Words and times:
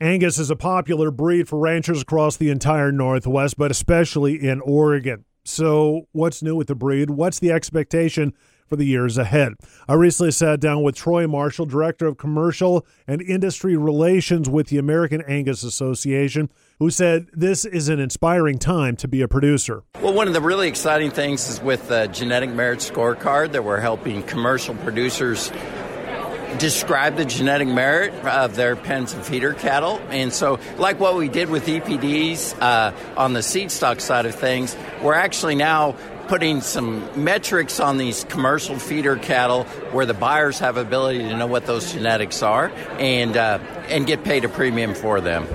Angus 0.00 0.38
is 0.38 0.48
a 0.48 0.54
popular 0.54 1.10
breed 1.10 1.48
for 1.48 1.58
ranchers 1.58 2.02
across 2.02 2.36
the 2.36 2.50
entire 2.50 2.92
Northwest, 2.92 3.58
but 3.58 3.72
especially 3.72 4.36
in 4.36 4.60
Oregon. 4.60 5.24
So, 5.44 6.06
what's 6.12 6.40
new 6.40 6.54
with 6.54 6.68
the 6.68 6.76
breed? 6.76 7.10
What's 7.10 7.40
the 7.40 7.50
expectation 7.50 8.32
for 8.68 8.76
the 8.76 8.84
years 8.84 9.18
ahead? 9.18 9.54
I 9.88 9.94
recently 9.94 10.30
sat 10.30 10.60
down 10.60 10.84
with 10.84 10.94
Troy 10.94 11.26
Marshall, 11.26 11.66
Director 11.66 12.06
of 12.06 12.16
Commercial 12.16 12.86
and 13.08 13.20
Industry 13.20 13.76
Relations 13.76 14.48
with 14.48 14.68
the 14.68 14.78
American 14.78 15.20
Angus 15.22 15.64
Association, 15.64 16.48
who 16.78 16.90
said 16.90 17.26
this 17.32 17.64
is 17.64 17.88
an 17.88 17.98
inspiring 17.98 18.58
time 18.58 18.94
to 18.96 19.08
be 19.08 19.20
a 19.20 19.26
producer. 19.26 19.82
Well, 20.00 20.14
one 20.14 20.28
of 20.28 20.34
the 20.34 20.40
really 20.40 20.68
exciting 20.68 21.10
things 21.10 21.48
is 21.48 21.60
with 21.60 21.88
the 21.88 22.06
Genetic 22.06 22.50
Merit 22.50 22.78
Scorecard 22.78 23.50
that 23.50 23.64
we're 23.64 23.80
helping 23.80 24.22
commercial 24.22 24.76
producers 24.76 25.50
describe 26.58 27.16
the 27.16 27.24
genetic 27.24 27.68
merit 27.68 28.12
of 28.24 28.56
their 28.56 28.76
pens 28.76 29.12
and 29.12 29.24
feeder 29.24 29.52
cattle. 29.52 30.00
And 30.10 30.32
so, 30.32 30.58
like 30.78 30.98
what 30.98 31.16
we 31.16 31.28
did 31.28 31.50
with 31.50 31.66
EPDs 31.66 32.60
uh, 32.60 32.92
on 33.16 33.32
the 33.32 33.42
seed 33.42 33.70
stock 33.70 34.00
side 34.00 34.26
of 34.26 34.34
things, 34.34 34.76
we're 35.02 35.14
actually 35.14 35.54
now 35.54 35.96
putting 36.28 36.60
some 36.60 37.22
metrics 37.22 37.80
on 37.80 37.96
these 37.96 38.24
commercial 38.24 38.78
feeder 38.78 39.16
cattle 39.16 39.64
where 39.92 40.06
the 40.06 40.14
buyers 40.14 40.58
have 40.58 40.76
ability 40.76 41.20
to 41.20 41.36
know 41.36 41.46
what 41.46 41.64
those 41.66 41.92
genetics 41.92 42.42
are 42.42 42.70
and 42.98 43.36
uh, 43.36 43.58
and 43.88 44.06
get 44.06 44.24
paid 44.24 44.44
a 44.44 44.48
premium 44.48 44.94
for 44.94 45.20
them. 45.20 45.46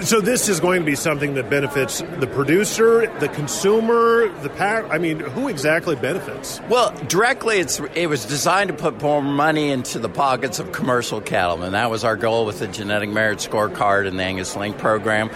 So 0.00 0.20
this 0.20 0.48
is 0.48 0.60
going 0.60 0.80
to 0.80 0.86
be 0.86 0.94
something 0.94 1.34
that 1.34 1.50
benefits 1.50 2.00
the 2.20 2.26
producer, 2.28 3.12
the 3.18 3.28
consumer, 3.28 4.28
the 4.42 4.48
pack. 4.48 4.86
I 4.90 4.98
mean, 4.98 5.18
who 5.18 5.48
exactly 5.48 5.96
benefits? 5.96 6.60
Well, 6.68 6.92
directly, 7.08 7.58
it's 7.58 7.80
it 7.94 8.08
was 8.08 8.24
designed 8.24 8.68
to 8.68 8.74
put 8.74 9.02
more 9.02 9.20
money 9.20 9.70
into 9.70 9.98
the 9.98 10.08
pockets 10.08 10.60
of 10.60 10.70
commercial 10.70 11.20
cattlemen. 11.20 11.72
That 11.72 11.90
was 11.90 12.04
our 12.04 12.16
goal 12.16 12.46
with 12.46 12.60
the 12.60 12.68
genetic 12.68 13.10
merit 13.10 13.38
scorecard 13.38 14.06
and 14.06 14.18
the 14.18 14.22
Angus 14.22 14.54
Link 14.56 14.78
program. 14.78 15.30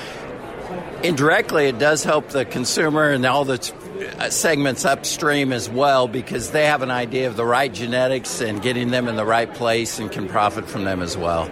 Indirectly, 1.02 1.66
it 1.66 1.80
does 1.80 2.04
help 2.04 2.28
the 2.28 2.44
consumer 2.44 3.10
and 3.10 3.26
all 3.26 3.44
the 3.44 3.72
uh, 4.18 4.30
segments 4.30 4.84
upstream 4.84 5.52
as 5.52 5.68
well 5.68 6.06
because 6.06 6.52
they 6.52 6.66
have 6.66 6.82
an 6.82 6.90
idea 6.90 7.26
of 7.26 7.36
the 7.36 7.44
right 7.44 7.72
genetics 7.72 8.40
and 8.40 8.62
getting 8.62 8.92
them 8.92 9.08
in 9.08 9.16
the 9.16 9.26
right 9.26 9.52
place 9.52 9.98
and 9.98 10.12
can 10.12 10.28
profit 10.28 10.68
from 10.68 10.84
them 10.84 11.02
as 11.02 11.16
well. 11.16 11.50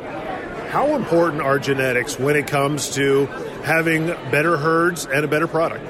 How 0.71 0.95
important 0.95 1.43
are 1.43 1.59
genetics 1.59 2.17
when 2.17 2.37
it 2.37 2.47
comes 2.47 2.91
to 2.95 3.27
having 3.65 4.07
better 4.07 4.57
herds 4.57 5.05
and 5.05 5.25
a 5.25 5.29
better 5.29 5.49
product? 5.49 5.85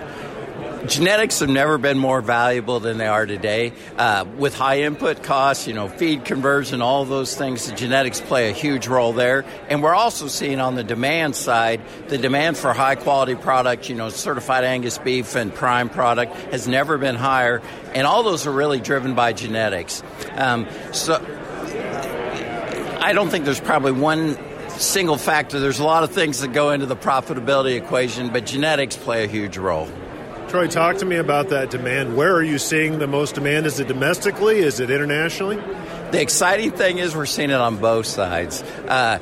genetics 0.86 1.40
have 1.40 1.50
never 1.50 1.76
been 1.76 1.98
more 1.98 2.22
valuable 2.22 2.80
than 2.80 2.96
they 2.96 3.06
are 3.06 3.26
today. 3.26 3.74
Uh, 3.98 4.24
with 4.38 4.54
high 4.54 4.80
input 4.80 5.22
costs, 5.22 5.66
you 5.66 5.74
know, 5.74 5.88
feed 5.88 6.24
conversion, 6.24 6.80
all 6.80 7.04
those 7.04 7.36
things, 7.36 7.66
the 7.68 7.76
genetics 7.76 8.22
play 8.22 8.48
a 8.48 8.52
huge 8.52 8.88
role 8.88 9.12
there. 9.12 9.44
And 9.68 9.82
we're 9.82 9.94
also 9.94 10.26
seeing 10.28 10.60
on 10.60 10.76
the 10.76 10.82
demand 10.82 11.36
side, 11.36 11.82
the 12.08 12.16
demand 12.16 12.56
for 12.56 12.72
high 12.72 12.94
quality 12.94 13.34
product, 13.34 13.90
you 13.90 13.94
know, 13.94 14.08
certified 14.08 14.64
Angus 14.64 14.96
beef 14.96 15.36
and 15.36 15.54
prime 15.54 15.90
product 15.90 16.34
has 16.52 16.66
never 16.66 16.96
been 16.96 17.16
higher. 17.16 17.60
And 17.94 18.06
all 18.06 18.22
those 18.22 18.46
are 18.46 18.52
really 18.52 18.80
driven 18.80 19.14
by 19.14 19.34
genetics. 19.34 20.02
Um, 20.32 20.66
so 20.92 21.22
I 23.02 23.12
don't 23.12 23.28
think 23.28 23.44
there's 23.44 23.60
probably 23.60 23.92
one 23.92 24.38
single 24.80 25.16
factor. 25.16 25.60
There's 25.60 25.78
a 25.78 25.84
lot 25.84 26.02
of 26.02 26.10
things 26.10 26.40
that 26.40 26.52
go 26.52 26.70
into 26.70 26.86
the 26.86 26.96
profitability 26.96 27.76
equation, 27.76 28.32
but 28.32 28.46
genetics 28.46 28.96
play 28.96 29.24
a 29.24 29.26
huge 29.26 29.58
role. 29.58 29.88
Troy, 30.48 30.66
talk 30.66 30.96
to 30.96 31.04
me 31.04 31.16
about 31.16 31.50
that 31.50 31.70
demand. 31.70 32.16
Where 32.16 32.34
are 32.34 32.42
you 32.42 32.58
seeing 32.58 32.98
the 32.98 33.06
most 33.06 33.36
demand? 33.36 33.66
Is 33.66 33.78
it 33.78 33.86
domestically? 33.86 34.58
Is 34.58 34.80
it 34.80 34.90
internationally? 34.90 35.56
The 36.10 36.20
exciting 36.20 36.72
thing 36.72 36.98
is 36.98 37.14
we're 37.14 37.26
seeing 37.26 37.50
it 37.50 37.60
on 37.60 37.76
both 37.76 38.06
sides. 38.06 38.62
Uh, 38.88 39.20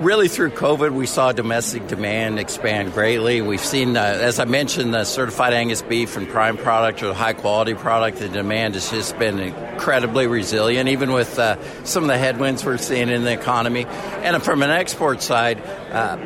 really 0.00 0.28
through 0.28 0.50
COVID, 0.50 0.92
we 0.92 1.06
saw 1.06 1.32
domestic 1.32 1.86
demand 1.86 2.38
expand 2.38 2.92
greatly. 2.92 3.40
We've 3.40 3.64
seen, 3.64 3.96
uh, 3.96 4.00
as 4.00 4.38
I 4.38 4.44
mentioned, 4.44 4.94
the 4.94 5.04
certified 5.04 5.52
Angus 5.52 5.82
beef 5.82 6.16
and 6.16 6.28
prime 6.28 6.56
product 6.56 7.02
or 7.02 7.14
high 7.14 7.32
quality 7.32 7.74
product. 7.74 8.18
The 8.18 8.28
demand 8.28 8.74
has 8.74 8.90
just 8.90 9.18
been 9.18 9.38
incredibly 9.38 10.26
resilient, 10.26 10.88
even 10.88 11.12
with 11.12 11.38
uh, 11.38 11.56
some 11.84 12.04
of 12.04 12.08
the 12.08 12.18
headwinds 12.18 12.64
we're 12.64 12.78
seeing 12.78 13.08
in 13.08 13.24
the 13.24 13.32
economy. 13.32 13.84
And 13.86 14.42
from 14.42 14.62
an 14.62 14.70
export 14.70 15.22
side, 15.22 15.60
uh, 15.92 16.16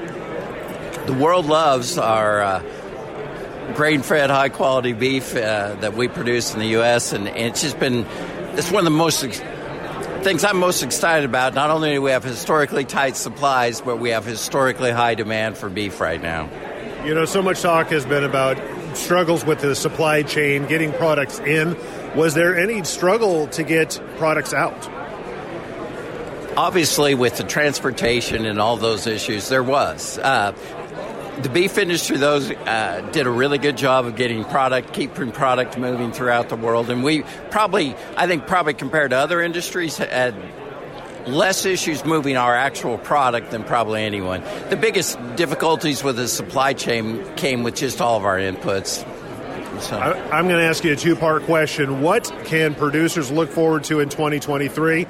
the 1.06 1.14
world 1.14 1.46
loves 1.46 1.98
our 1.98 2.40
uh, 2.40 3.72
grain 3.74 4.02
fed, 4.02 4.30
high 4.30 4.48
quality 4.48 4.92
beef 4.92 5.34
uh, 5.34 5.74
that 5.80 5.94
we 5.94 6.08
produce 6.08 6.54
in 6.54 6.60
the 6.60 6.68
U.S., 6.68 7.12
and, 7.12 7.28
and 7.28 7.38
it's 7.38 7.62
just 7.62 7.78
been 7.78 8.06
it's 8.58 8.72
one 8.72 8.80
of 8.80 8.84
the 8.84 8.90
most 8.90 9.22
things 10.22 10.44
I'm 10.44 10.58
most 10.58 10.82
excited 10.82 11.28
about. 11.28 11.54
Not 11.54 11.70
only 11.70 11.92
do 11.92 12.02
we 12.02 12.10
have 12.10 12.24
historically 12.24 12.84
tight 12.84 13.16
supplies, 13.16 13.80
but 13.80 13.98
we 13.98 14.10
have 14.10 14.24
historically 14.24 14.90
high 14.90 15.14
demand 15.14 15.56
for 15.56 15.68
beef 15.68 16.00
right 16.00 16.20
now. 16.20 16.48
You 17.04 17.14
know, 17.14 17.24
so 17.24 17.42
much 17.42 17.62
talk 17.62 17.88
has 17.88 18.04
been 18.04 18.24
about 18.24 18.58
struggles 18.96 19.44
with 19.44 19.60
the 19.60 19.74
supply 19.74 20.22
chain, 20.22 20.66
getting 20.66 20.92
products 20.92 21.38
in. 21.40 21.76
Was 22.16 22.34
there 22.34 22.58
any 22.58 22.82
struggle 22.84 23.46
to 23.48 23.62
get 23.62 24.00
products 24.16 24.52
out? 24.52 24.88
Obviously, 26.56 27.14
with 27.14 27.36
the 27.36 27.44
transportation 27.44 28.44
and 28.44 28.60
all 28.60 28.76
those 28.76 29.06
issues, 29.06 29.48
there 29.48 29.62
was. 29.62 30.18
Uh, 30.18 30.52
the 31.42 31.48
beef 31.48 31.78
industry, 31.78 32.16
those 32.16 32.50
uh, 32.50 33.08
did 33.12 33.26
a 33.26 33.30
really 33.30 33.58
good 33.58 33.76
job 33.76 34.06
of 34.06 34.16
getting 34.16 34.44
product, 34.44 34.92
keeping 34.92 35.30
product 35.30 35.78
moving 35.78 36.12
throughout 36.12 36.48
the 36.48 36.56
world, 36.56 36.90
and 36.90 37.04
we 37.04 37.22
probably, 37.50 37.94
I 38.16 38.26
think, 38.26 38.46
probably 38.46 38.74
compared 38.74 39.10
to 39.10 39.16
other 39.16 39.40
industries, 39.40 39.96
had 39.96 40.34
less 41.26 41.64
issues 41.64 42.04
moving 42.04 42.36
our 42.36 42.54
actual 42.54 42.98
product 42.98 43.50
than 43.50 43.62
probably 43.62 44.02
anyone. 44.02 44.42
The 44.70 44.76
biggest 44.76 45.18
difficulties 45.36 46.02
with 46.02 46.16
the 46.16 46.26
supply 46.26 46.72
chain 46.72 47.24
came 47.36 47.62
with 47.62 47.76
just 47.76 48.00
all 48.00 48.16
of 48.16 48.24
our 48.24 48.38
inputs. 48.38 49.04
So. 49.82 49.96
I, 49.96 50.38
am 50.38 50.48
going 50.48 50.60
to 50.60 50.66
ask 50.66 50.82
you 50.82 50.92
a 50.92 50.96
two 50.96 51.14
part 51.14 51.44
question. 51.44 52.02
What 52.02 52.32
can 52.46 52.74
producers 52.74 53.30
look 53.30 53.50
forward 53.50 53.84
to 53.84 54.00
in 54.00 54.08
2023? 54.08 55.06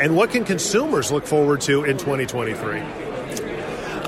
And 0.00 0.16
what 0.16 0.30
can 0.30 0.44
consumers 0.44 1.10
look 1.10 1.26
forward 1.26 1.62
to 1.62 1.84
in 1.84 1.96
2023? 1.96 3.11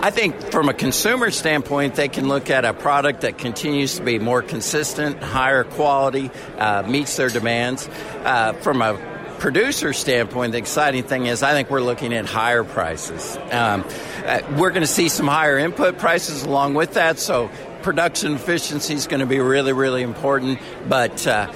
I 0.05 0.11
think 0.11 0.39
from 0.51 0.69
a 0.69 0.75
consumer 0.75 1.31
standpoint, 1.31 1.95
they 1.95 2.09
can 2.09 2.29
look 2.29 2.51
at 2.51 2.67
a 2.67 2.75
product 2.75 3.23
that 3.23 3.39
continues 3.39 3.97
to 3.97 4.03
be 4.03 4.19
more 4.19 4.43
consistent, 4.43 5.23
higher 5.23 5.65
quality, 5.65 6.31
uh, 6.59 6.83
meets 6.83 7.17
their 7.17 7.31
demands. 7.31 7.89
Uh, 8.23 8.53
from 8.53 8.83
a 8.83 8.99
producer 9.39 9.95
standpoint, 9.95 10.53
the 10.53 10.59
exciting 10.59 11.05
thing 11.05 11.25
is 11.25 11.43
I 11.43 11.53
think 11.53 11.71
we're 11.71 11.81
looking 11.81 12.13
at 12.13 12.27
higher 12.27 12.65
prices. 12.65 13.39
Um, 13.51 13.83
uh, 14.27 14.43
we're 14.59 14.73
going 14.73 14.83
to 14.83 14.87
see 14.87 15.09
some 15.09 15.27
higher 15.27 15.57
input 15.57 15.97
prices 15.97 16.43
along 16.43 16.75
with 16.75 16.93
that, 16.95 17.19
so 17.19 17.51
production 17.81 18.35
efficiency 18.35 18.93
is 18.93 19.07
going 19.07 19.21
to 19.21 19.27
be 19.27 19.41
really, 19.41 19.73
really 19.73 20.03
important. 20.03 20.59
But 20.87 21.27
uh, 21.27 21.51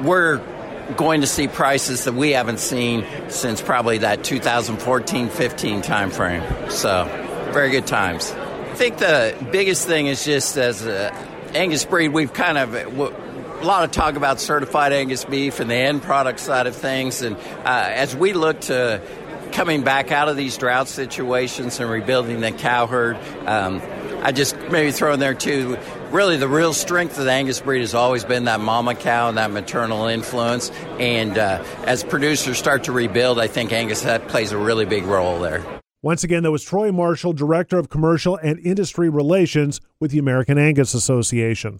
we're 0.00 0.40
going 0.96 1.22
to 1.22 1.26
see 1.26 1.48
prices 1.48 2.04
that 2.04 2.14
we 2.14 2.30
haven't 2.30 2.60
seen 2.60 3.04
since 3.30 3.60
probably 3.60 3.98
that 3.98 4.20
2014-15 4.20 5.82
timeframe. 5.82 6.70
So 6.70 7.30
very 7.52 7.70
good 7.70 7.86
times. 7.86 8.32
I 8.32 8.74
think 8.74 8.98
the 8.98 9.36
biggest 9.52 9.86
thing 9.86 10.06
is 10.06 10.24
just 10.24 10.56
as 10.56 10.84
a 10.86 11.12
Angus 11.54 11.84
breed, 11.84 12.08
we've 12.08 12.32
kind 12.32 12.56
of 12.56 12.74
a 12.74 13.64
lot 13.64 13.84
of 13.84 13.90
talk 13.90 14.16
about 14.16 14.40
certified 14.40 14.92
Angus 14.92 15.24
beef 15.24 15.60
and 15.60 15.70
the 15.70 15.74
end 15.74 16.02
product 16.02 16.40
side 16.40 16.66
of 16.66 16.74
things, 16.74 17.22
and 17.22 17.36
uh, 17.36 17.40
as 17.64 18.16
we 18.16 18.32
look 18.32 18.60
to 18.62 19.02
coming 19.52 19.82
back 19.82 20.10
out 20.10 20.28
of 20.28 20.36
these 20.36 20.56
drought 20.56 20.88
situations 20.88 21.78
and 21.78 21.90
rebuilding 21.90 22.40
the 22.40 22.50
cow 22.52 22.86
herd. 22.86 23.16
Um, 23.46 23.82
I 24.22 24.32
just 24.32 24.56
maybe 24.70 24.92
throw 24.92 25.12
in 25.12 25.20
there 25.20 25.34
too. 25.34 25.76
Really, 26.10 26.36
the 26.36 26.48
real 26.48 26.72
strength 26.72 27.18
of 27.18 27.24
the 27.24 27.32
Angus 27.32 27.60
breed 27.60 27.80
has 27.80 27.94
always 27.94 28.24
been 28.24 28.44
that 28.44 28.60
mama 28.60 28.94
cow 28.94 29.28
and 29.28 29.38
that 29.38 29.50
maternal 29.50 30.06
influence. 30.06 30.70
And 30.98 31.36
uh, 31.36 31.64
as 31.84 32.02
producers 32.04 32.58
start 32.58 32.84
to 32.84 32.92
rebuild, 32.92 33.38
I 33.38 33.46
think 33.46 33.72
Angus 33.72 34.02
that 34.02 34.28
plays 34.28 34.52
a 34.52 34.58
really 34.58 34.84
big 34.84 35.04
role 35.04 35.40
there. 35.40 35.81
Once 36.04 36.24
again, 36.24 36.42
that 36.42 36.50
was 36.50 36.64
Troy 36.64 36.90
Marshall, 36.90 37.32
Director 37.32 37.78
of 37.78 37.88
Commercial 37.88 38.36
and 38.38 38.58
Industry 38.58 39.08
Relations 39.08 39.80
with 40.00 40.10
the 40.10 40.18
American 40.18 40.58
Angus 40.58 40.94
Association. 40.94 41.78